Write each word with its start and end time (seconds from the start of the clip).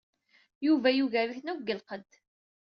Yuba 0.65 0.89
yugar-iten 0.97 1.51
akk 1.51 1.59
deg 1.63 1.69
lqedd. 1.81 2.11